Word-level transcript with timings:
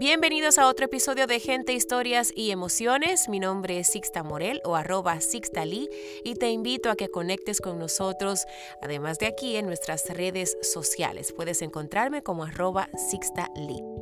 Bienvenidos 0.00 0.56
a 0.56 0.66
otro 0.66 0.86
episodio 0.86 1.26
de 1.26 1.40
Gente, 1.40 1.74
Historias 1.74 2.32
y 2.34 2.52
Emociones. 2.52 3.28
Mi 3.28 3.38
nombre 3.38 3.78
es 3.78 3.88
Sixta 3.88 4.22
Morel 4.22 4.62
o 4.64 4.74
arroba 4.74 5.20
Sixta 5.20 5.66
Lee 5.66 5.90
y 6.24 6.36
te 6.36 6.48
invito 6.48 6.88
a 6.88 6.96
que 6.96 7.10
conectes 7.10 7.60
con 7.60 7.78
nosotros, 7.78 8.46
además 8.80 9.18
de 9.18 9.26
aquí, 9.26 9.56
en 9.56 9.66
nuestras 9.66 10.08
redes 10.08 10.56
sociales. 10.62 11.34
Puedes 11.34 11.60
encontrarme 11.60 12.22
como 12.22 12.44
arroba 12.44 12.88
Sixta 13.10 13.50
Lee. 13.54 13.99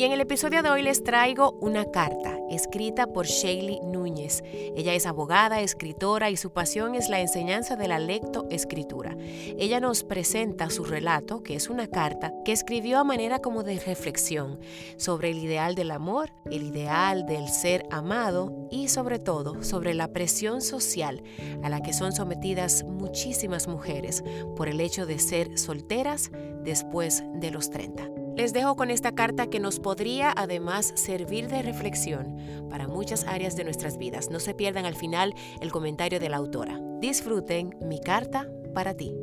Y 0.00 0.04
en 0.04 0.12
el 0.12 0.22
episodio 0.22 0.62
de 0.62 0.70
hoy 0.70 0.80
les 0.80 1.04
traigo 1.04 1.58
una 1.60 1.84
carta 1.84 2.38
escrita 2.48 3.06
por 3.08 3.26
Shaylee 3.26 3.80
Núñez. 3.82 4.42
Ella 4.74 4.94
es 4.94 5.04
abogada, 5.04 5.60
escritora 5.60 6.30
y 6.30 6.38
su 6.38 6.54
pasión 6.54 6.94
es 6.94 7.10
la 7.10 7.20
enseñanza 7.20 7.76
de 7.76 7.86
la 7.86 7.98
lectoescritura. 7.98 9.14
Ella 9.58 9.78
nos 9.78 10.02
presenta 10.02 10.70
su 10.70 10.84
relato, 10.84 11.42
que 11.42 11.54
es 11.54 11.68
una 11.68 11.86
carta 11.86 12.32
que 12.46 12.52
escribió 12.52 12.98
a 12.98 13.04
manera 13.04 13.40
como 13.40 13.62
de 13.62 13.78
reflexión 13.78 14.58
sobre 14.96 15.32
el 15.32 15.38
ideal 15.38 15.74
del 15.74 15.90
amor, 15.90 16.32
el 16.50 16.62
ideal 16.62 17.26
del 17.26 17.48
ser 17.48 17.84
amado 17.90 18.68
y 18.70 18.88
sobre 18.88 19.18
todo 19.18 19.62
sobre 19.62 19.92
la 19.92 20.14
presión 20.14 20.62
social 20.62 21.22
a 21.62 21.68
la 21.68 21.82
que 21.82 21.92
son 21.92 22.12
sometidas 22.12 22.84
muchísimas 22.84 23.68
mujeres 23.68 24.24
por 24.56 24.66
el 24.66 24.80
hecho 24.80 25.04
de 25.04 25.18
ser 25.18 25.58
solteras 25.58 26.30
después 26.64 27.22
de 27.34 27.50
los 27.50 27.68
30. 27.68 28.09
Les 28.36 28.52
dejo 28.52 28.74
con 28.74 28.90
esta 28.90 29.14
carta 29.14 29.48
que 29.48 29.60
nos 29.60 29.80
podría 29.80 30.32
además 30.34 30.92
servir 30.96 31.48
de 31.48 31.62
reflexión 31.62 32.36
para 32.70 32.88
muchas 32.88 33.26
áreas 33.26 33.56
de 33.56 33.64
nuestras 33.64 33.98
vidas. 33.98 34.30
No 34.30 34.40
se 34.40 34.54
pierdan 34.54 34.86
al 34.86 34.94
final 34.94 35.34
el 35.60 35.70
comentario 35.70 36.20
de 36.20 36.28
la 36.28 36.38
autora. 36.38 36.80
Disfruten 37.00 37.76
mi 37.82 38.00
carta 38.00 38.48
para 38.74 38.94
ti. 38.94 39.14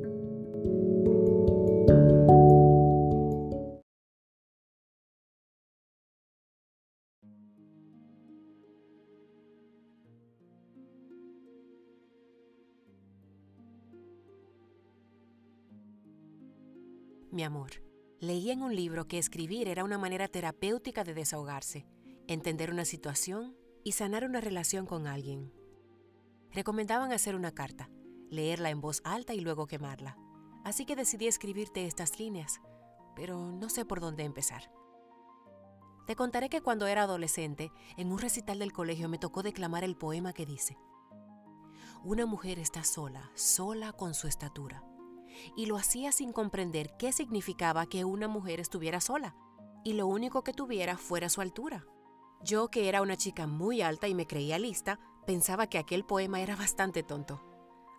Mi 17.31 17.43
amor. 17.43 17.86
Leí 18.19 18.49
en 18.49 18.63
un 18.63 18.75
libro 18.75 19.07
que 19.07 19.19
escribir 19.19 19.67
era 19.67 19.83
una 19.83 19.99
manera 19.99 20.27
terapéutica 20.27 21.03
de 21.03 21.13
desahogarse, 21.13 21.85
entender 22.27 22.71
una 22.71 22.83
situación 22.83 23.55
y 23.83 23.91
sanar 23.91 24.23
una 24.23 24.41
relación 24.41 24.87
con 24.87 25.05
alguien. 25.05 25.53
Recomendaban 26.51 27.11
hacer 27.11 27.35
una 27.35 27.51
carta, 27.53 27.91
leerla 28.31 28.71
en 28.71 28.81
voz 28.81 29.01
alta 29.03 29.35
y 29.35 29.39
luego 29.39 29.67
quemarla. 29.67 30.17
Así 30.63 30.83
que 30.83 30.95
decidí 30.95 31.27
escribirte 31.27 31.85
estas 31.85 32.19
líneas, 32.19 32.59
pero 33.15 33.51
no 33.51 33.69
sé 33.69 33.85
por 33.85 33.99
dónde 33.99 34.23
empezar. 34.23 34.71
Te 36.07 36.15
contaré 36.15 36.49
que 36.49 36.61
cuando 36.61 36.87
era 36.87 37.03
adolescente, 37.03 37.71
en 37.97 38.11
un 38.11 38.17
recital 38.17 38.57
del 38.57 38.73
colegio 38.73 39.09
me 39.09 39.19
tocó 39.19 39.43
declamar 39.43 39.83
el 39.83 39.95
poema 39.95 40.33
que 40.33 40.47
dice, 40.47 40.75
Una 42.03 42.25
mujer 42.25 42.57
está 42.57 42.83
sola, 42.83 43.29
sola 43.35 43.93
con 43.93 44.15
su 44.15 44.27
estatura 44.27 44.86
y 45.55 45.65
lo 45.65 45.77
hacía 45.77 46.11
sin 46.11 46.31
comprender 46.31 46.95
qué 46.97 47.11
significaba 47.11 47.85
que 47.85 48.05
una 48.05 48.27
mujer 48.27 48.59
estuviera 48.59 49.01
sola 49.01 49.35
y 49.83 49.93
lo 49.93 50.07
único 50.07 50.43
que 50.43 50.53
tuviera 50.53 50.97
fuera 50.97 51.29
su 51.29 51.41
altura. 51.41 51.85
Yo, 52.43 52.67
que 52.69 52.89
era 52.89 53.01
una 53.01 53.17
chica 53.17 53.47
muy 53.47 53.81
alta 53.81 54.07
y 54.07 54.13
me 54.13 54.27
creía 54.27 54.59
lista, 54.59 54.99
pensaba 55.25 55.67
que 55.67 55.77
aquel 55.77 56.03
poema 56.03 56.41
era 56.41 56.55
bastante 56.55 57.03
tonto. 57.03 57.41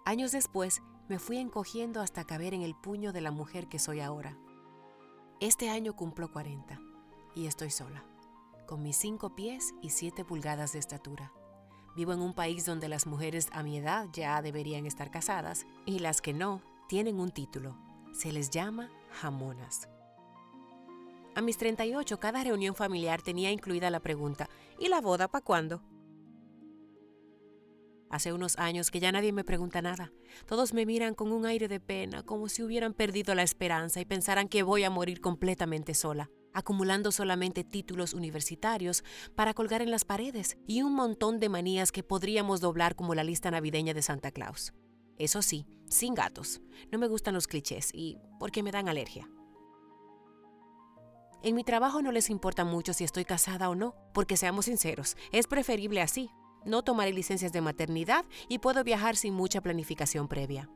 Años 0.04 0.32
después, 0.32 0.82
me 1.08 1.18
fui 1.18 1.38
encogiendo 1.38 2.00
hasta 2.00 2.24
caber 2.24 2.54
en 2.54 2.62
el 2.62 2.74
puño 2.74 3.12
de 3.12 3.20
la 3.20 3.30
mujer 3.30 3.68
que 3.68 3.78
soy 3.78 4.00
ahora. 4.00 4.36
Este 5.40 5.70
año 5.70 5.96
cumplo 5.96 6.30
40 6.30 6.80
y 7.34 7.46
estoy 7.46 7.70
sola, 7.70 8.04
con 8.66 8.82
mis 8.82 8.96
5 8.96 9.34
pies 9.34 9.74
y 9.80 9.90
7 9.90 10.24
pulgadas 10.24 10.72
de 10.72 10.78
estatura. 10.78 11.32
Vivo 11.96 12.12
en 12.12 12.20
un 12.20 12.34
país 12.34 12.64
donde 12.66 12.88
las 12.88 13.06
mujeres 13.06 13.48
a 13.52 13.62
mi 13.62 13.78
edad 13.78 14.08
ya 14.12 14.40
deberían 14.42 14.86
estar 14.86 15.10
casadas 15.10 15.66
y 15.86 16.00
las 16.00 16.20
que 16.20 16.32
no 16.32 16.60
tienen 16.88 17.20
un 17.20 17.30
título. 17.30 17.76
Se 18.12 18.32
les 18.32 18.50
llama 18.50 18.90
jamonas. 19.20 19.88
A 21.34 21.42
mis 21.42 21.58
38, 21.58 22.18
cada 22.18 22.42
reunión 22.42 22.74
familiar 22.74 23.22
tenía 23.22 23.52
incluida 23.52 23.90
la 23.90 24.00
pregunta, 24.00 24.48
¿y 24.80 24.88
la 24.88 25.00
boda 25.00 25.28
para 25.28 25.44
cuándo? 25.44 25.82
Hace 28.10 28.32
unos 28.32 28.58
años 28.58 28.90
que 28.90 29.00
ya 29.00 29.12
nadie 29.12 29.32
me 29.32 29.44
pregunta 29.44 29.82
nada. 29.82 30.12
Todos 30.46 30.72
me 30.72 30.86
miran 30.86 31.14
con 31.14 31.30
un 31.30 31.44
aire 31.44 31.68
de 31.68 31.78
pena, 31.78 32.22
como 32.22 32.48
si 32.48 32.62
hubieran 32.62 32.94
perdido 32.94 33.34
la 33.34 33.42
esperanza 33.42 34.00
y 34.00 34.06
pensaran 34.06 34.48
que 34.48 34.62
voy 34.62 34.84
a 34.84 34.90
morir 34.90 35.20
completamente 35.20 35.92
sola, 35.92 36.30
acumulando 36.54 37.12
solamente 37.12 37.64
títulos 37.64 38.14
universitarios 38.14 39.04
para 39.34 39.52
colgar 39.52 39.82
en 39.82 39.90
las 39.90 40.06
paredes 40.06 40.56
y 40.66 40.80
un 40.80 40.94
montón 40.94 41.38
de 41.38 41.50
manías 41.50 41.92
que 41.92 42.02
podríamos 42.02 42.62
doblar 42.62 42.96
como 42.96 43.14
la 43.14 43.24
lista 43.24 43.50
navideña 43.50 43.92
de 43.92 44.00
Santa 44.00 44.30
Claus. 44.30 44.72
Eso 45.18 45.42
sí, 45.42 45.66
sin 45.88 46.14
gatos. 46.14 46.60
No 46.92 46.98
me 46.98 47.08
gustan 47.08 47.34
los 47.34 47.46
clichés 47.46 47.90
y 47.92 48.18
porque 48.38 48.62
me 48.62 48.70
dan 48.70 48.88
alergia. 48.88 49.28
En 51.42 51.54
mi 51.54 51.62
trabajo 51.62 52.02
no 52.02 52.10
les 52.10 52.30
importa 52.30 52.64
mucho 52.64 52.92
si 52.92 53.04
estoy 53.04 53.24
casada 53.24 53.68
o 53.68 53.74
no, 53.74 53.94
porque 54.12 54.36
seamos 54.36 54.64
sinceros, 54.64 55.16
es 55.30 55.46
preferible 55.46 56.02
así. 56.02 56.30
No 56.64 56.82
tomaré 56.82 57.12
licencias 57.12 57.52
de 57.52 57.60
maternidad 57.60 58.24
y 58.48 58.58
puedo 58.58 58.82
viajar 58.82 59.16
sin 59.16 59.34
mucha 59.34 59.60
planificación 59.60 60.26
previa. 60.26 60.68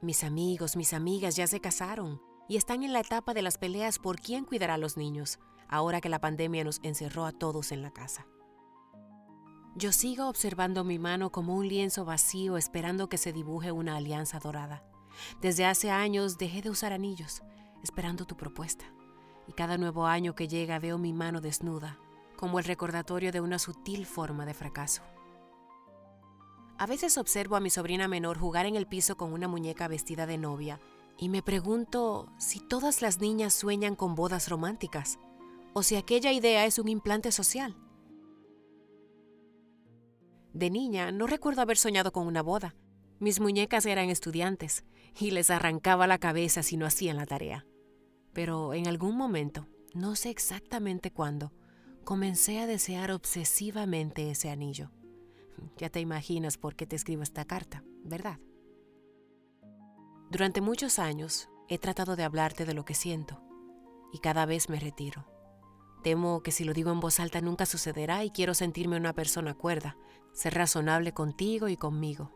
Mis 0.00 0.22
amigos, 0.22 0.76
mis 0.76 0.92
amigas 0.92 1.34
ya 1.34 1.48
se 1.48 1.60
casaron 1.60 2.22
y 2.48 2.56
están 2.56 2.84
en 2.84 2.92
la 2.92 3.00
etapa 3.00 3.34
de 3.34 3.42
las 3.42 3.58
peleas 3.58 3.98
por 3.98 4.20
quién 4.20 4.44
cuidará 4.44 4.74
a 4.74 4.78
los 4.78 4.96
niños, 4.96 5.40
ahora 5.68 6.00
que 6.00 6.08
la 6.08 6.20
pandemia 6.20 6.62
nos 6.62 6.78
encerró 6.84 7.26
a 7.26 7.32
todos 7.32 7.72
en 7.72 7.82
la 7.82 7.90
casa. 7.90 8.26
Yo 9.78 9.92
sigo 9.92 10.28
observando 10.28 10.82
mi 10.82 10.98
mano 10.98 11.30
como 11.30 11.54
un 11.54 11.68
lienzo 11.68 12.04
vacío 12.04 12.56
esperando 12.56 13.08
que 13.08 13.16
se 13.16 13.32
dibuje 13.32 13.70
una 13.70 13.94
alianza 13.94 14.40
dorada. 14.40 14.82
Desde 15.40 15.66
hace 15.66 15.92
años 15.92 16.36
dejé 16.36 16.62
de 16.62 16.70
usar 16.70 16.92
anillos, 16.92 17.42
esperando 17.84 18.24
tu 18.26 18.36
propuesta. 18.36 18.86
Y 19.46 19.52
cada 19.52 19.78
nuevo 19.78 20.06
año 20.06 20.34
que 20.34 20.48
llega 20.48 20.80
veo 20.80 20.98
mi 20.98 21.12
mano 21.12 21.40
desnuda, 21.40 21.96
como 22.36 22.58
el 22.58 22.64
recordatorio 22.64 23.30
de 23.30 23.40
una 23.40 23.60
sutil 23.60 24.04
forma 24.04 24.46
de 24.46 24.54
fracaso. 24.54 25.02
A 26.76 26.86
veces 26.86 27.16
observo 27.16 27.54
a 27.54 27.60
mi 27.60 27.70
sobrina 27.70 28.08
menor 28.08 28.36
jugar 28.36 28.66
en 28.66 28.74
el 28.74 28.88
piso 28.88 29.16
con 29.16 29.32
una 29.32 29.46
muñeca 29.46 29.86
vestida 29.86 30.26
de 30.26 30.38
novia 30.38 30.80
y 31.16 31.28
me 31.28 31.40
pregunto 31.40 32.32
si 32.36 32.58
todas 32.58 33.00
las 33.00 33.20
niñas 33.20 33.54
sueñan 33.54 33.94
con 33.94 34.16
bodas 34.16 34.48
románticas 34.48 35.20
o 35.72 35.84
si 35.84 35.94
aquella 35.94 36.32
idea 36.32 36.66
es 36.66 36.80
un 36.80 36.88
implante 36.88 37.30
social. 37.30 37.76
De 40.52 40.70
niña 40.70 41.12
no 41.12 41.26
recuerdo 41.26 41.62
haber 41.62 41.76
soñado 41.76 42.12
con 42.12 42.26
una 42.26 42.42
boda. 42.42 42.74
Mis 43.20 43.40
muñecas 43.40 43.86
eran 43.86 44.10
estudiantes 44.10 44.84
y 45.18 45.30
les 45.30 45.50
arrancaba 45.50 46.06
la 46.06 46.18
cabeza 46.18 46.62
si 46.62 46.76
no 46.76 46.86
hacían 46.86 47.16
la 47.16 47.26
tarea. 47.26 47.66
Pero 48.32 48.74
en 48.74 48.86
algún 48.86 49.16
momento, 49.16 49.66
no 49.94 50.14
sé 50.14 50.30
exactamente 50.30 51.10
cuándo, 51.10 51.52
comencé 52.04 52.60
a 52.60 52.66
desear 52.66 53.10
obsesivamente 53.10 54.30
ese 54.30 54.50
anillo. 54.50 54.90
Ya 55.76 55.90
te 55.90 56.00
imaginas 56.00 56.56
por 56.56 56.76
qué 56.76 56.86
te 56.86 56.96
escribo 56.96 57.22
esta 57.22 57.44
carta, 57.44 57.82
¿verdad? 58.04 58.38
Durante 60.30 60.60
muchos 60.60 60.98
años 60.98 61.48
he 61.68 61.78
tratado 61.78 62.14
de 62.14 62.24
hablarte 62.24 62.64
de 62.64 62.74
lo 62.74 62.84
que 62.84 62.94
siento 62.94 63.42
y 64.12 64.18
cada 64.18 64.46
vez 64.46 64.68
me 64.68 64.78
retiro. 64.78 65.26
Temo 66.02 66.42
que 66.42 66.52
si 66.52 66.64
lo 66.64 66.72
digo 66.72 66.92
en 66.92 67.00
voz 67.00 67.18
alta 67.20 67.40
nunca 67.40 67.66
sucederá 67.66 68.24
y 68.24 68.30
quiero 68.30 68.54
sentirme 68.54 68.96
una 68.96 69.12
persona 69.12 69.54
cuerda, 69.54 69.96
ser 70.32 70.54
razonable 70.54 71.12
contigo 71.12 71.68
y 71.68 71.76
conmigo. 71.76 72.30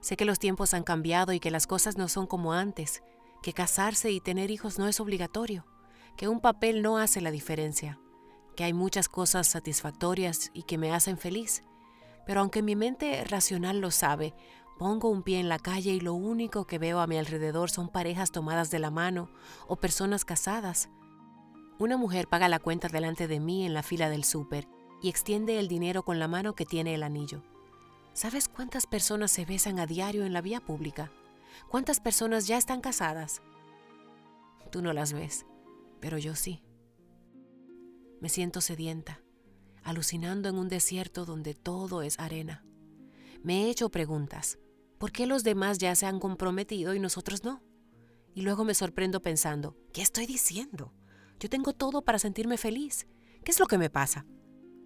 Sé 0.00 0.16
que 0.16 0.24
los 0.24 0.38
tiempos 0.38 0.72
han 0.72 0.82
cambiado 0.82 1.32
y 1.32 1.40
que 1.40 1.50
las 1.50 1.66
cosas 1.66 1.98
no 1.98 2.08
son 2.08 2.26
como 2.26 2.52
antes, 2.52 3.02
que 3.42 3.52
casarse 3.52 4.10
y 4.10 4.20
tener 4.20 4.50
hijos 4.50 4.78
no 4.78 4.88
es 4.88 5.00
obligatorio, 5.00 5.66
que 6.16 6.28
un 6.28 6.40
papel 6.40 6.82
no 6.82 6.98
hace 6.98 7.20
la 7.20 7.30
diferencia, 7.30 7.98
que 8.56 8.64
hay 8.64 8.72
muchas 8.72 9.08
cosas 9.08 9.46
satisfactorias 9.46 10.50
y 10.54 10.62
que 10.62 10.78
me 10.78 10.92
hacen 10.92 11.18
feliz. 11.18 11.62
Pero 12.24 12.40
aunque 12.40 12.62
mi 12.62 12.76
mente 12.76 13.22
racional 13.24 13.80
lo 13.80 13.90
sabe, 13.90 14.34
pongo 14.78 15.10
un 15.10 15.22
pie 15.22 15.38
en 15.38 15.48
la 15.48 15.58
calle 15.58 15.92
y 15.92 16.00
lo 16.00 16.14
único 16.14 16.66
que 16.66 16.78
veo 16.78 17.00
a 17.00 17.06
mi 17.06 17.18
alrededor 17.18 17.70
son 17.70 17.88
parejas 17.88 18.32
tomadas 18.32 18.70
de 18.70 18.78
la 18.78 18.90
mano 18.90 19.30
o 19.68 19.76
personas 19.76 20.24
casadas 20.24 20.88
Una 21.78 21.98
mujer 21.98 22.26
paga 22.26 22.48
la 22.48 22.58
cuenta 22.58 22.88
delante 22.88 23.28
de 23.28 23.38
mí 23.38 23.66
en 23.66 23.74
la 23.74 23.82
fila 23.82 24.08
del 24.08 24.24
súper 24.24 24.66
y 25.02 25.10
extiende 25.10 25.58
el 25.58 25.68
dinero 25.68 26.04
con 26.04 26.18
la 26.18 26.26
mano 26.26 26.54
que 26.54 26.64
tiene 26.64 26.94
el 26.94 27.02
anillo. 27.02 27.42
¿Sabes 28.14 28.48
cuántas 28.48 28.86
personas 28.86 29.30
se 29.30 29.44
besan 29.44 29.78
a 29.78 29.86
diario 29.86 30.24
en 30.24 30.32
la 30.32 30.40
vía 30.40 30.60
pública? 30.60 31.12
¿Cuántas 31.68 32.00
personas 32.00 32.46
ya 32.46 32.56
están 32.56 32.80
casadas? 32.80 33.42
Tú 34.70 34.80
no 34.80 34.94
las 34.94 35.12
ves, 35.12 35.44
pero 36.00 36.16
yo 36.16 36.34
sí. 36.34 36.62
Me 38.22 38.30
siento 38.30 38.62
sedienta, 38.62 39.20
alucinando 39.82 40.48
en 40.48 40.56
un 40.56 40.70
desierto 40.70 41.26
donde 41.26 41.52
todo 41.52 42.00
es 42.00 42.18
arena. 42.18 42.64
Me 43.42 43.64
he 43.64 43.70
hecho 43.70 43.90
preguntas. 43.90 44.58
¿Por 44.96 45.12
qué 45.12 45.26
los 45.26 45.44
demás 45.44 45.76
ya 45.76 45.94
se 45.94 46.06
han 46.06 46.20
comprometido 46.20 46.94
y 46.94 47.00
nosotros 47.00 47.44
no? 47.44 47.62
Y 48.34 48.40
luego 48.40 48.64
me 48.64 48.72
sorprendo 48.72 49.20
pensando, 49.20 49.76
¿qué 49.92 50.00
estoy 50.00 50.24
diciendo? 50.24 50.94
Yo 51.38 51.48
tengo 51.48 51.72
todo 51.72 52.02
para 52.02 52.18
sentirme 52.18 52.56
feliz. 52.56 53.06
¿Qué 53.44 53.50
es 53.50 53.60
lo 53.60 53.66
que 53.66 53.78
me 53.78 53.90
pasa? 53.90 54.26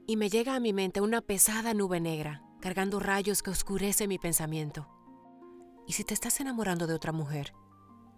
Y 0.06 0.16
me 0.16 0.28
llega 0.28 0.54
a 0.54 0.60
mi 0.60 0.72
mente 0.72 1.00
una 1.00 1.20
pesada 1.20 1.74
nube 1.74 2.00
negra, 2.00 2.42
cargando 2.60 3.00
rayos 3.00 3.42
que 3.42 3.50
oscurece 3.50 4.08
mi 4.08 4.18
pensamiento. 4.18 4.88
¿Y 5.86 5.92
si 5.92 6.04
te 6.04 6.14
estás 6.14 6.40
enamorando 6.40 6.86
de 6.86 6.94
otra 6.94 7.12
mujer? 7.12 7.52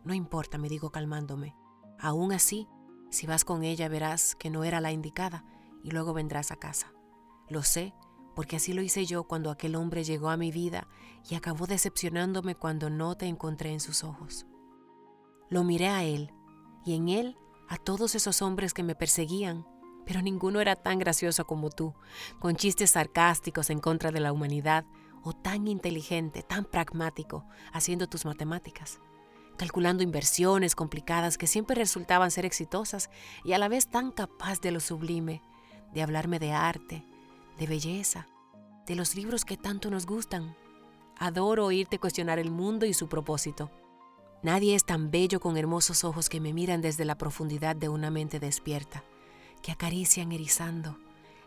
No 0.04 0.14
importa, 0.14 0.58
me 0.58 0.68
digo 0.68 0.90
calmándome. 0.90 1.54
Aún 1.98 2.32
así, 2.32 2.66
si 3.10 3.26
vas 3.26 3.44
con 3.44 3.62
ella 3.62 3.88
verás 3.88 4.34
que 4.34 4.50
no 4.50 4.64
era 4.64 4.80
la 4.80 4.92
indicada 4.92 5.44
y 5.84 5.90
luego 5.90 6.14
vendrás 6.14 6.50
a 6.50 6.56
casa. 6.56 6.92
Lo 7.48 7.62
sé 7.62 7.94
porque 8.34 8.56
así 8.56 8.72
lo 8.72 8.82
hice 8.82 9.04
yo 9.04 9.24
cuando 9.24 9.50
aquel 9.50 9.76
hombre 9.76 10.04
llegó 10.04 10.30
a 10.30 10.36
mi 10.36 10.50
vida 10.50 10.88
y 11.28 11.34
acabó 11.34 11.66
decepcionándome 11.66 12.54
cuando 12.54 12.88
no 12.90 13.14
te 13.16 13.26
encontré 13.26 13.72
en 13.72 13.80
sus 13.80 14.04
ojos. 14.04 14.46
Lo 15.50 15.64
miré 15.64 15.88
a 15.88 16.02
él 16.04 16.32
y 16.84 16.94
en 16.94 17.08
él 17.08 17.36
a 17.72 17.78
todos 17.78 18.14
esos 18.14 18.42
hombres 18.42 18.74
que 18.74 18.82
me 18.82 18.94
perseguían, 18.94 19.66
pero 20.04 20.20
ninguno 20.20 20.60
era 20.60 20.76
tan 20.76 20.98
gracioso 20.98 21.46
como 21.46 21.70
tú, 21.70 21.94
con 22.38 22.54
chistes 22.54 22.90
sarcásticos 22.90 23.70
en 23.70 23.80
contra 23.80 24.10
de 24.10 24.20
la 24.20 24.30
humanidad, 24.30 24.84
o 25.22 25.32
tan 25.32 25.66
inteligente, 25.66 26.42
tan 26.42 26.66
pragmático, 26.66 27.46
haciendo 27.72 28.08
tus 28.08 28.26
matemáticas, 28.26 29.00
calculando 29.56 30.02
inversiones 30.02 30.74
complicadas 30.74 31.38
que 31.38 31.46
siempre 31.46 31.74
resultaban 31.74 32.30
ser 32.30 32.44
exitosas 32.44 33.08
y 33.42 33.54
a 33.54 33.58
la 33.58 33.68
vez 33.68 33.88
tan 33.88 34.10
capaz 34.10 34.60
de 34.60 34.70
lo 34.70 34.80
sublime, 34.80 35.40
de 35.94 36.02
hablarme 36.02 36.38
de 36.38 36.52
arte, 36.52 37.06
de 37.58 37.66
belleza, 37.66 38.26
de 38.86 38.96
los 38.96 39.14
libros 39.14 39.46
que 39.46 39.56
tanto 39.56 39.88
nos 39.88 40.04
gustan. 40.04 40.54
Adoro 41.16 41.64
oírte 41.64 41.98
cuestionar 41.98 42.38
el 42.38 42.50
mundo 42.50 42.84
y 42.84 42.92
su 42.92 43.08
propósito. 43.08 43.70
Nadie 44.42 44.74
es 44.74 44.84
tan 44.84 45.12
bello 45.12 45.38
con 45.38 45.56
hermosos 45.56 46.02
ojos 46.02 46.28
que 46.28 46.40
me 46.40 46.52
miran 46.52 46.80
desde 46.80 47.04
la 47.04 47.16
profundidad 47.16 47.76
de 47.76 47.88
una 47.88 48.10
mente 48.10 48.40
despierta, 48.40 49.04
que 49.62 49.70
acarician 49.70 50.32
erizando, 50.32 50.98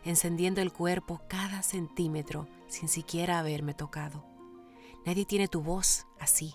encendiendo 0.02 0.62
el 0.62 0.72
cuerpo 0.72 1.20
cada 1.28 1.62
centímetro 1.62 2.48
sin 2.68 2.88
siquiera 2.88 3.38
haberme 3.38 3.74
tocado. 3.74 4.24
Nadie 5.04 5.26
tiene 5.26 5.46
tu 5.46 5.60
voz 5.60 6.06
así, 6.18 6.54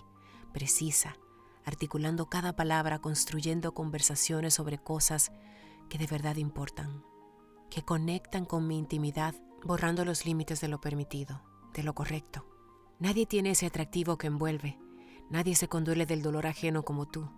precisa, 0.52 1.16
articulando 1.64 2.26
cada 2.26 2.56
palabra, 2.56 2.98
construyendo 2.98 3.72
conversaciones 3.72 4.54
sobre 4.54 4.78
cosas 4.78 5.30
que 5.88 5.96
de 5.96 6.08
verdad 6.08 6.36
importan, 6.36 7.04
que 7.70 7.84
conectan 7.84 8.46
con 8.46 8.66
mi 8.66 8.78
intimidad, 8.78 9.36
borrando 9.64 10.04
los 10.04 10.26
límites 10.26 10.60
de 10.60 10.66
lo 10.66 10.80
permitido, 10.80 11.40
de 11.72 11.84
lo 11.84 11.94
correcto. 11.94 12.44
Nadie 12.98 13.26
tiene 13.26 13.52
ese 13.52 13.66
atractivo 13.66 14.18
que 14.18 14.26
envuelve, 14.26 14.78
Nadie 15.30 15.54
se 15.54 15.68
conduele 15.68 16.06
del 16.06 16.22
dolor 16.22 16.46
ajeno 16.46 16.84
como 16.84 17.06
tú. 17.06 17.30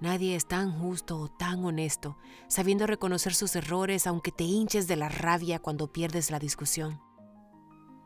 Nadie 0.00 0.36
es 0.36 0.46
tan 0.46 0.72
justo 0.78 1.16
o 1.18 1.28
tan 1.28 1.64
honesto, 1.64 2.18
sabiendo 2.48 2.86
reconocer 2.86 3.34
sus 3.34 3.56
errores 3.56 4.06
aunque 4.06 4.30
te 4.30 4.44
hinches 4.44 4.86
de 4.88 4.96
la 4.96 5.08
rabia 5.08 5.58
cuando 5.58 5.92
pierdes 5.92 6.30
la 6.30 6.38
discusión. 6.38 7.00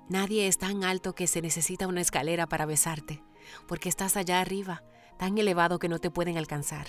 Nadie 0.08 0.46
es 0.46 0.58
tan 0.58 0.84
alto 0.84 1.14
que 1.14 1.26
se 1.26 1.42
necesita 1.42 1.86
una 1.86 2.00
escalera 2.00 2.48
para 2.48 2.66
besarte, 2.66 3.22
porque 3.66 3.88
estás 3.88 4.16
allá 4.16 4.40
arriba, 4.40 4.82
tan 5.18 5.36
elevado 5.38 5.78
que 5.78 5.88
no 5.88 5.98
te 5.98 6.10
pueden 6.10 6.36
alcanzar. 6.36 6.88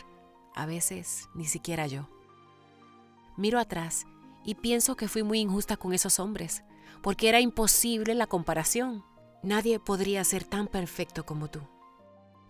A 0.55 0.65
veces 0.65 1.29
ni 1.33 1.45
siquiera 1.45 1.87
yo. 1.87 2.09
Miro 3.37 3.59
atrás 3.59 4.05
y 4.43 4.55
pienso 4.55 4.95
que 4.95 5.07
fui 5.07 5.23
muy 5.23 5.39
injusta 5.39 5.77
con 5.77 5.93
esos 5.93 6.19
hombres, 6.19 6.63
porque 7.01 7.29
era 7.29 7.39
imposible 7.39 8.13
la 8.15 8.27
comparación. 8.27 9.03
Nadie 9.43 9.79
podría 9.79 10.23
ser 10.23 10.43
tan 10.43 10.67
perfecto 10.67 11.25
como 11.25 11.47
tú. 11.49 11.61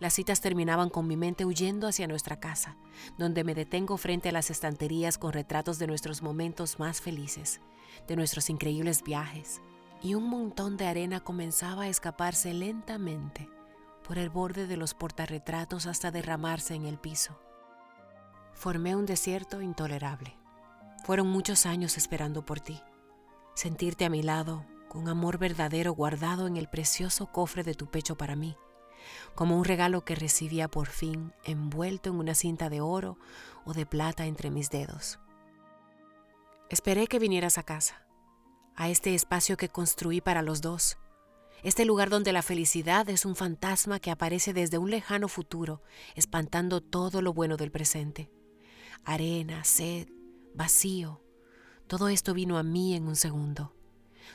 Las 0.01 0.13
citas 0.13 0.41
terminaban 0.41 0.89
con 0.89 1.05
mi 1.05 1.15
mente 1.15 1.45
huyendo 1.45 1.87
hacia 1.87 2.07
nuestra 2.07 2.39
casa, 2.39 2.75
donde 3.19 3.43
me 3.43 3.53
detengo 3.53 3.97
frente 3.97 4.29
a 4.29 4.31
las 4.31 4.49
estanterías 4.49 5.19
con 5.19 5.31
retratos 5.31 5.77
de 5.77 5.85
nuestros 5.85 6.23
momentos 6.23 6.79
más 6.79 6.99
felices, 6.99 7.61
de 8.07 8.15
nuestros 8.15 8.49
increíbles 8.49 9.03
viajes, 9.03 9.61
y 10.01 10.15
un 10.15 10.23
montón 10.23 10.75
de 10.75 10.87
arena 10.87 11.19
comenzaba 11.19 11.83
a 11.83 11.87
escaparse 11.87 12.51
lentamente 12.51 13.47
por 14.03 14.17
el 14.17 14.31
borde 14.31 14.65
de 14.65 14.75
los 14.75 14.95
portarretratos 14.95 15.85
hasta 15.85 16.09
derramarse 16.09 16.73
en 16.73 16.87
el 16.87 16.97
piso. 16.97 17.39
Formé 18.55 18.95
un 18.95 19.05
desierto 19.05 19.61
intolerable. 19.61 20.35
Fueron 21.03 21.27
muchos 21.27 21.67
años 21.67 21.95
esperando 21.95 22.43
por 22.43 22.59
ti. 22.59 22.81
Sentirte 23.53 24.05
a 24.05 24.09
mi 24.09 24.23
lado, 24.23 24.65
con 24.89 25.07
amor 25.09 25.37
verdadero 25.37 25.93
guardado 25.93 26.47
en 26.47 26.57
el 26.57 26.67
precioso 26.69 27.27
cofre 27.27 27.61
de 27.61 27.75
tu 27.75 27.85
pecho 27.85 28.17
para 28.17 28.35
mí 28.35 28.57
como 29.35 29.57
un 29.57 29.65
regalo 29.65 30.03
que 30.05 30.15
recibía 30.15 30.67
por 30.67 30.87
fin 30.87 31.33
envuelto 31.43 32.09
en 32.09 32.15
una 32.17 32.35
cinta 32.35 32.69
de 32.69 32.81
oro 32.81 33.17
o 33.65 33.73
de 33.73 33.85
plata 33.85 34.25
entre 34.25 34.51
mis 34.51 34.69
dedos. 34.69 35.19
Esperé 36.69 37.07
que 37.07 37.19
vinieras 37.19 37.57
a 37.57 37.63
casa, 37.63 38.05
a 38.75 38.89
este 38.89 39.13
espacio 39.13 39.57
que 39.57 39.69
construí 39.69 40.21
para 40.21 40.41
los 40.41 40.61
dos, 40.61 40.97
este 41.63 41.85
lugar 41.85 42.09
donde 42.09 42.33
la 42.33 42.41
felicidad 42.41 43.07
es 43.09 43.25
un 43.25 43.35
fantasma 43.35 43.99
que 43.99 44.09
aparece 44.09 44.53
desde 44.53 44.77
un 44.77 44.89
lejano 44.89 45.27
futuro, 45.27 45.83
espantando 46.15 46.81
todo 46.81 47.21
lo 47.21 47.33
bueno 47.33 47.57
del 47.57 47.71
presente. 47.71 48.31
Arena, 49.03 49.63
sed, 49.63 50.07
vacío, 50.55 51.21
todo 51.91 52.07
esto 52.07 52.33
vino 52.33 52.57
a 52.57 52.63
mí 52.63 52.95
en 52.95 53.05
un 53.05 53.17
segundo. 53.17 53.75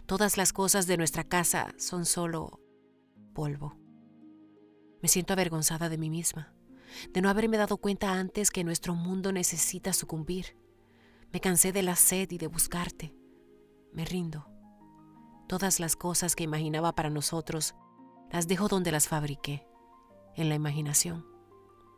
Todas 0.04 0.36
las 0.36 0.52
cosas 0.52 0.86
de 0.86 0.98
nuestra 0.98 1.24
casa 1.24 1.74
son 1.78 2.04
solo 2.04 2.60
polvo. 3.32 3.85
Me 5.02 5.08
siento 5.08 5.32
avergonzada 5.32 5.88
de 5.88 5.98
mí 5.98 6.10
misma, 6.10 6.52
de 7.12 7.20
no 7.20 7.28
haberme 7.28 7.56
dado 7.56 7.76
cuenta 7.76 8.12
antes 8.12 8.50
que 8.50 8.64
nuestro 8.64 8.94
mundo 8.94 9.32
necesita 9.32 9.92
sucumbir. 9.92 10.56
Me 11.32 11.40
cansé 11.40 11.72
de 11.72 11.82
la 11.82 11.96
sed 11.96 12.30
y 12.30 12.38
de 12.38 12.46
buscarte. 12.46 13.14
Me 13.92 14.04
rindo. 14.04 14.48
Todas 15.48 15.80
las 15.80 15.96
cosas 15.96 16.34
que 16.34 16.44
imaginaba 16.44 16.94
para 16.94 17.10
nosotros 17.10 17.74
las 18.30 18.48
dejo 18.48 18.68
donde 18.68 18.90
las 18.90 19.08
fabriqué, 19.08 19.66
en 20.34 20.48
la 20.48 20.54
imaginación, 20.54 21.26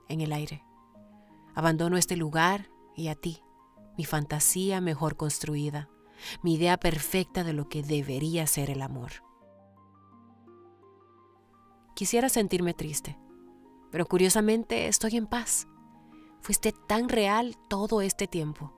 en 0.08 0.20
el 0.20 0.32
aire. 0.32 0.64
Abandono 1.54 1.96
este 1.96 2.16
lugar 2.16 2.70
y 2.94 3.08
a 3.08 3.14
ti, 3.14 3.42
mi 3.96 4.04
fantasía 4.04 4.80
mejor 4.80 5.16
construida, 5.16 5.88
mi 6.42 6.54
idea 6.54 6.78
perfecta 6.78 7.44
de 7.44 7.52
lo 7.52 7.68
que 7.68 7.82
debería 7.82 8.46
ser 8.46 8.70
el 8.70 8.82
amor. 8.82 9.12
Quisiera 11.98 12.28
sentirme 12.28 12.74
triste, 12.74 13.18
pero 13.90 14.06
curiosamente 14.06 14.86
estoy 14.86 15.16
en 15.16 15.26
paz. 15.26 15.66
Fuiste 16.40 16.70
tan 16.70 17.08
real 17.08 17.56
todo 17.68 18.02
este 18.02 18.28
tiempo, 18.28 18.72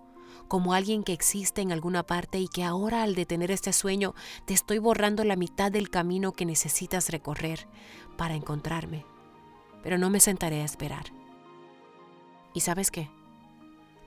como 0.49 0.73
alguien 0.73 1.05
que 1.05 1.13
existe 1.13 1.61
en 1.61 1.71
alguna 1.71 2.03
parte 2.03 2.39
y 2.39 2.49
que 2.49 2.65
ahora 2.65 3.03
al 3.03 3.15
detener 3.15 3.51
este 3.51 3.75
sueño 3.75 4.15
te 4.47 4.55
estoy 4.55 4.79
borrando 4.79 5.23
la 5.25 5.37
mitad 5.37 5.71
del 5.71 5.91
camino 5.91 6.33
que 6.33 6.47
necesitas 6.47 7.11
recorrer 7.11 7.69
para 8.17 8.37
encontrarme. 8.37 9.05
Pero 9.83 9.99
no 9.99 10.09
me 10.09 10.21
sentaré 10.21 10.63
a 10.63 10.65
esperar. 10.65 11.13
¿Y 12.55 12.61
sabes 12.61 12.91
qué? 12.91 13.11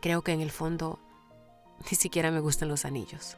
Creo 0.02 0.24
que 0.24 0.32
en 0.32 0.42
el 0.42 0.50
fondo 0.50 0.98
ni 1.92 1.96
siquiera 1.96 2.32
me 2.32 2.40
gustan 2.40 2.68
los 2.68 2.84
anillos. 2.84 3.38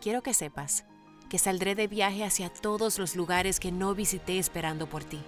Quiero 0.00 0.22
que 0.22 0.32
sepas 0.32 0.86
que 1.32 1.38
saldré 1.38 1.74
de 1.74 1.88
viaje 1.88 2.24
hacia 2.24 2.50
todos 2.50 2.98
los 2.98 3.16
lugares 3.16 3.58
que 3.58 3.72
no 3.72 3.94
visité 3.94 4.38
esperando 4.38 4.86
por 4.86 5.02
ti, 5.02 5.18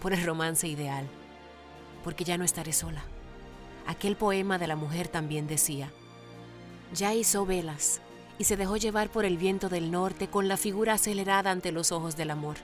por 0.00 0.14
el 0.14 0.24
romance 0.24 0.66
ideal, 0.66 1.06
porque 2.02 2.24
ya 2.24 2.38
no 2.38 2.44
estaré 2.44 2.72
sola. 2.72 3.04
Aquel 3.86 4.16
poema 4.16 4.56
de 4.56 4.68
la 4.68 4.74
mujer 4.74 5.08
también 5.08 5.46
decía, 5.46 5.92
ya 6.94 7.12
hizo 7.12 7.44
velas 7.44 8.00
y 8.38 8.44
se 8.44 8.56
dejó 8.56 8.78
llevar 8.78 9.10
por 9.10 9.26
el 9.26 9.36
viento 9.36 9.68
del 9.68 9.90
norte 9.90 10.28
con 10.28 10.48
la 10.48 10.56
figura 10.56 10.94
acelerada 10.94 11.50
ante 11.50 11.72
los 11.72 11.92
ojos 11.92 12.16
del 12.16 12.30
amor. 12.30 12.56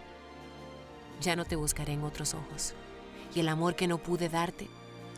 Ya 1.21 1.37
no 1.37 1.45
te 1.45 1.55
buscaré 1.55 1.93
en 1.93 2.03
otros 2.03 2.33
ojos, 2.33 2.73
y 3.35 3.41
el 3.41 3.51
amor 3.51 3.77
que 3.77 3.89
no 3.89 3.99
pude 3.99 4.31
darte, 4.31 4.71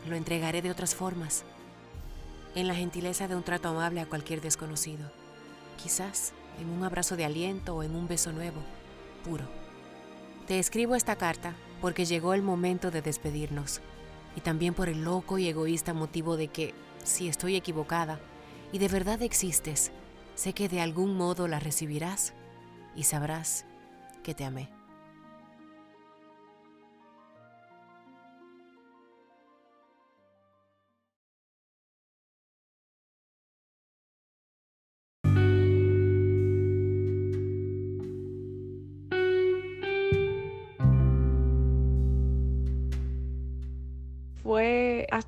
lo 0.05 0.17
entregaré 0.17 0.61
de 0.61 0.71
otras 0.71 0.95
formas, 0.95 1.45
en 2.55 2.67
la 2.67 2.75
gentileza 2.75 3.29
de 3.29 3.37
un 3.37 3.43
trato 3.43 3.69
amable 3.69 4.01
a 4.01 4.05
cualquier 4.05 4.41
desconocido. 4.41 5.09
Quizás 5.81 6.33
en 6.59 6.69
un 6.69 6.83
abrazo 6.83 7.15
de 7.15 7.25
aliento 7.25 7.75
o 7.75 7.83
en 7.83 7.95
un 7.95 8.07
beso 8.07 8.31
nuevo, 8.31 8.61
puro. 9.23 9.45
Te 10.47 10.59
escribo 10.59 10.95
esta 10.95 11.15
carta 11.15 11.53
porque 11.79 12.05
llegó 12.05 12.33
el 12.33 12.41
momento 12.41 12.91
de 12.91 13.01
despedirnos. 13.01 13.81
y 14.35 14.41
también 14.41 14.73
por 14.73 14.87
el 14.87 15.03
loco 15.03 15.37
y 15.37 15.47
egoísta 15.47 15.93
motivo 15.93 16.37
de 16.37 16.47
que, 16.47 16.73
si 17.03 17.27
estoy 17.27 17.55
equivocada 17.55 18.19
y 18.71 18.77
de 18.77 18.87
verdad 18.87 19.21
existes, 19.21 19.91
sé 20.35 20.53
que 20.53 20.69
de 20.69 20.79
algún 20.79 21.17
modo 21.17 21.47
la 21.47 21.59
recibirás 21.59 22.33
y 22.95 23.03
sabrás 23.03 23.65
que 24.23 24.33
te 24.33 24.45
amé. 24.45 24.80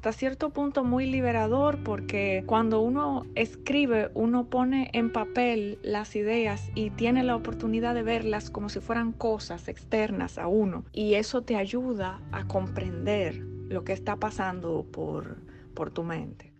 Hasta 0.03 0.19
cierto 0.19 0.49
punto 0.49 0.83
muy 0.83 1.05
liberador 1.05 1.81
porque 1.81 2.43
cuando 2.45 2.81
uno 2.81 3.25
escribe, 3.35 4.11
uno 4.13 4.49
pone 4.49 4.89
en 4.91 5.13
papel 5.13 5.79
las 5.81 6.17
ideas 6.17 6.69
y 6.75 6.89
tiene 6.89 7.23
la 7.23 7.37
oportunidad 7.37 7.95
de 7.95 8.03
verlas 8.03 8.49
como 8.49 8.67
si 8.67 8.81
fueran 8.81 9.13
cosas 9.13 9.69
externas 9.69 10.37
a 10.37 10.47
uno. 10.47 10.83
Y 10.91 11.13
eso 11.13 11.43
te 11.43 11.55
ayuda 11.55 12.19
a 12.33 12.45
comprender 12.47 13.37
lo 13.69 13.85
que 13.85 13.93
está 13.93 14.17
pasando 14.17 14.85
por, 14.91 15.37
por 15.73 15.91
tu 15.91 16.03
mente. 16.03 16.51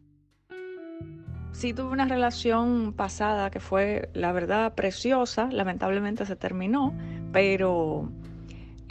Sí 1.51 1.73
tuve 1.73 1.91
una 1.91 2.05
relación 2.05 2.93
pasada 2.93 3.51
que 3.51 3.59
fue, 3.59 4.09
la 4.13 4.31
verdad, 4.31 4.73
preciosa. 4.73 5.49
Lamentablemente 5.51 6.25
se 6.25 6.37
terminó, 6.37 6.97
pero 7.33 8.09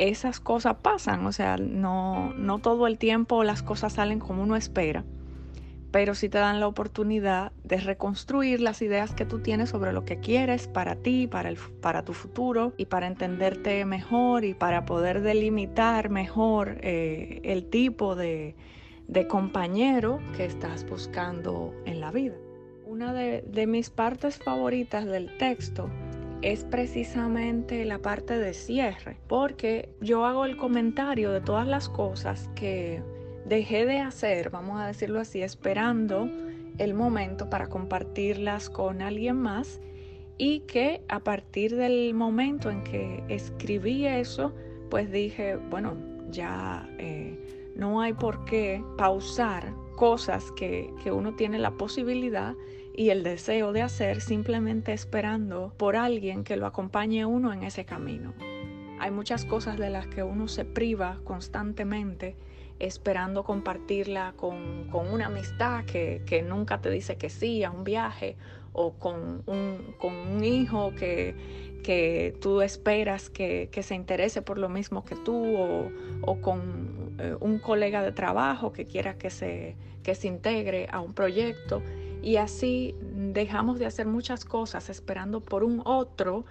esas 0.09 0.41
cosas 0.41 0.77
pasan, 0.83 1.27
o 1.27 1.33
sea, 1.33 1.57
no, 1.57 2.33
no 2.35 2.59
todo 2.59 2.87
el 2.87 2.99
tiempo 2.99 3.45
las 3.45 3.63
cosas 3.63 3.95
salen 3.95 4.19
como 4.19 4.43
uno 4.43 4.57
espera, 4.57 5.05
pero 5.93 6.15
sí 6.15 6.29
te 6.29 6.39
dan 6.39 6.59
la 6.59 6.67
oportunidad 6.67 7.53
de 7.63 7.77
reconstruir 7.77 8.61
las 8.61 8.83
ideas 8.83 9.15
que 9.15 9.25
tú 9.25 9.41
tienes 9.41 9.71
sobre 9.71 9.93
lo 9.93 10.05
que 10.05 10.19
quieres 10.19 10.67
para 10.67 10.97
ti, 10.97 11.29
para, 11.29 11.51
el, 11.51 11.59
para 11.81 12.03
tu 12.03 12.15
futuro 12.15 12.73
y 12.77 12.87
para 12.87 13.07
entenderte 13.07 13.85
mejor 13.85 14.45
y 14.45 14.55
para 14.55 14.87
poder 14.87 15.21
delimitar 15.21 16.11
mejor 16.11 16.79
eh, 16.81 17.41
el 17.45 17.67
tipo 17.67 18.17
de, 18.17 18.57
de, 19.07 19.27
compañero 19.29 20.19
que 20.37 20.47
estás 20.47 20.85
buscando 20.89 21.75
en 21.85 22.01
la 22.01 22.11
vida. 22.11 22.35
Una 22.87 23.13
de, 23.13 23.43
de 23.43 23.67
mis 23.67 23.91
partes 23.91 24.39
favoritas 24.39 25.05
del 25.07 25.37
texto 25.39 25.89
es 26.43 26.65
precisamente 26.65 27.85
la 27.85 27.99
parte 27.99 28.39
de 28.39 28.53
cierre, 28.53 29.17
porque 29.29 29.89
yo 30.01 30.25
hago 30.27 30.45
el 30.45 30.57
comentario 30.57 31.31
de 31.31 31.41
todas 31.41 31.67
las 31.67 31.89
cosas 31.89 32.51
que 32.57 33.03
dejé 33.47 33.87
de 33.87 34.01
hacer, 34.01 34.51
vamos 34.51 34.81
a 34.81 34.87
decirlo 34.87 35.21
así, 35.21 35.43
esperando 35.43 36.29
el 36.79 36.95
momento 36.95 37.49
para 37.49 37.69
compartirlas 37.69 38.71
con 38.71 39.03
alguien 39.03 39.37
más 39.37 39.81
y 40.39 40.61
que 40.61 41.03
a 41.09 41.21
partir 41.21 41.77
del 41.77 42.15
momento 42.15 42.71
en 42.71 42.83
que 42.83 43.23
escribí 43.29 44.07
eso, 44.07 44.53
pues 44.91 45.11
dije, 45.13 45.57
bueno, 45.57 45.97
ya 46.31 46.89
eh, 46.99 47.73
no 47.77 48.01
hay 48.01 48.15
por 48.15 48.45
qué 48.45 48.83
pausar 48.97 49.73
cosas 49.97 50.53
que, 50.53 50.93
que 51.03 51.13
uno 51.13 51.35
tiene 51.35 51.59
la 51.59 51.73
posibilidad 51.73 52.55
y 52.95 53.11
el 53.11 53.23
deseo 53.23 53.73
de 53.73 53.83
hacer 53.83 54.21
simplemente 54.21 54.93
esperando 54.93 55.73
por 55.77 55.97
alguien 55.97 56.45
que 56.45 56.57
lo 56.57 56.67
acompañe 56.67 57.25
uno 57.25 57.53
en 57.53 57.63
ese 57.63 57.85
camino. 57.85 58.35
Hay 58.99 59.11
muchas 59.11 59.45
cosas 59.45 59.79
de 59.79 59.91
las 59.91 60.07
que 60.07 60.23
uno 60.23 60.47
se 60.47 60.65
priva 60.65 61.19
constantemente 61.25 62.37
esperando 62.79 63.45
compartirla 63.45 64.35
con, 64.37 64.89
una 64.93 65.27
amistad 65.27 65.85
que, 65.85 66.45
nunca 66.47 66.81
te 66.81 66.91
dice 66.91 67.17
que 67.17 67.31
sí 67.31 67.63
a 67.65 67.71
un 67.71 67.85
viaje 67.85 68.37
o 68.73 68.93
con 68.95 69.45
un, 69.47 70.45
hijo 70.45 70.93
que, 70.95 71.35
que, 71.85 72.35
tú 72.41 72.61
esperas 72.61 73.31
que, 73.31 73.69
se 73.83 73.95
interese 73.95 74.43
por 74.43 74.59
lo 74.59 74.69
mismo 74.69 75.05
que 75.05 75.15
tú 75.15 75.57
o, 76.23 76.41
con 76.41 77.02
eh, 77.19 77.37
un 77.41 77.59
colega 77.59 78.03
de 78.03 78.13
trabajo 78.13 78.73
que 78.73 78.87
quiera 78.87 79.15
que 79.15 79.31
se, 79.31 79.77
que 80.03 80.15
se 80.15 80.29
integre 80.29 80.89
a 80.91 81.01
un 81.01 81.15
proyecto 81.15 81.83
y 82.23 82.37
así 82.37 82.95
dejamos 83.33 83.79
de 83.79 83.87
hacer 83.87 84.07
muchas 84.07 84.45
cosas 84.45 84.89
esperando 84.89 85.41
por 85.41 85.65
un 85.65 85.83
otro 85.85 86.45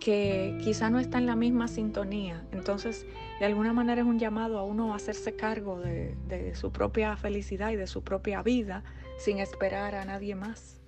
que 0.00 0.58
quizá 0.64 0.90
no 0.90 0.98
está 0.98 1.18
en 1.18 1.26
la 1.26 1.36
misma 1.36 1.68
sintonía. 1.68 2.44
Entonces, 2.50 3.06
de 3.38 3.46
alguna 3.46 3.72
manera 3.72 4.00
es 4.00 4.06
un 4.06 4.18
llamado 4.18 4.58
a 4.58 4.64
uno 4.64 4.92
a 4.92 4.96
hacerse 4.96 5.36
cargo 5.36 5.78
de, 5.80 6.16
de 6.26 6.56
su 6.56 6.72
propia 6.72 7.16
felicidad 7.16 7.70
y 7.70 7.76
de 7.76 7.86
su 7.86 8.02
propia 8.02 8.42
vida 8.42 8.82
sin 9.16 9.38
esperar 9.38 9.94
a 9.94 10.04
nadie 10.04 10.34
más. 10.34 10.81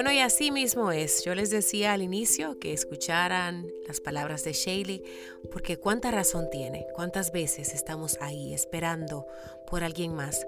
Bueno, 0.00 0.12
y 0.12 0.20
así 0.20 0.50
mismo 0.50 0.92
es. 0.92 1.22
Yo 1.26 1.34
les 1.34 1.50
decía 1.50 1.92
al 1.92 2.00
inicio 2.00 2.58
que 2.58 2.72
escucharan 2.72 3.70
las 3.86 4.00
palabras 4.00 4.44
de 4.44 4.54
Shaley, 4.54 5.04
porque 5.52 5.76
cuánta 5.76 6.10
razón 6.10 6.48
tiene, 6.50 6.86
cuántas 6.94 7.32
veces 7.32 7.74
estamos 7.74 8.16
ahí 8.22 8.54
esperando 8.54 9.26
por 9.66 9.84
alguien 9.84 10.14
más 10.14 10.46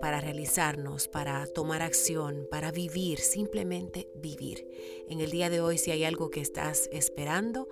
para 0.00 0.20
realizarnos, 0.20 1.08
para 1.08 1.44
tomar 1.48 1.82
acción, 1.82 2.46
para 2.48 2.70
vivir, 2.70 3.18
simplemente 3.18 4.08
vivir. 4.14 4.68
En 5.08 5.20
el 5.20 5.32
día 5.32 5.50
de 5.50 5.60
hoy, 5.60 5.78
si 5.78 5.90
hay 5.90 6.04
algo 6.04 6.30
que 6.30 6.40
estás 6.40 6.88
esperando, 6.92 7.68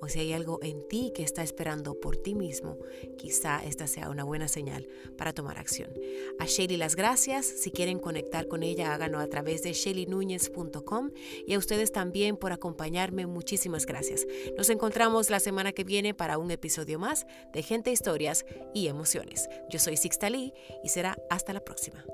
o 0.00 0.08
si 0.08 0.20
hay 0.20 0.32
algo 0.32 0.58
en 0.62 0.86
ti 0.88 1.12
que 1.14 1.22
está 1.22 1.42
esperando 1.42 1.98
por 2.00 2.16
ti 2.16 2.34
mismo, 2.34 2.78
quizá 3.16 3.62
esta 3.64 3.86
sea 3.86 4.10
una 4.10 4.24
buena 4.24 4.48
señal 4.48 4.88
para 5.16 5.32
tomar 5.32 5.58
acción. 5.58 5.92
A 6.38 6.46
Shelly 6.46 6.76
las 6.76 6.96
gracias. 6.96 7.46
Si 7.46 7.70
quieren 7.70 7.98
conectar 7.98 8.48
con 8.48 8.62
ella, 8.62 8.94
háganlo 8.94 9.18
a 9.18 9.26
través 9.26 9.62
de 9.62 9.72
shellynuñez.com 9.72 11.10
y 11.46 11.54
a 11.54 11.58
ustedes 11.58 11.92
también 11.92 12.36
por 12.36 12.52
acompañarme. 12.52 13.26
Muchísimas 13.26 13.86
gracias. 13.86 14.26
Nos 14.56 14.70
encontramos 14.70 15.30
la 15.30 15.40
semana 15.40 15.72
que 15.72 15.84
viene 15.84 16.14
para 16.14 16.38
un 16.38 16.50
episodio 16.50 16.98
más 16.98 17.26
de 17.52 17.62
Gente, 17.62 17.92
Historias 17.92 18.44
y 18.74 18.88
Emociones. 18.88 19.48
Yo 19.70 19.78
soy 19.78 19.96
Sixta 19.96 20.30
Lee 20.30 20.52
y 20.82 20.88
será 20.88 21.16
hasta 21.28 21.52
la 21.52 21.60
próxima. 21.60 22.04